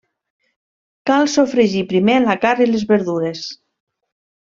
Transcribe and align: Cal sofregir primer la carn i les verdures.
Cal 1.11 1.29
sofregir 1.35 1.85
primer 1.95 2.19
la 2.27 2.39
carn 2.49 2.67
i 2.69 2.71
les 2.75 2.91
verdures. 2.97 3.49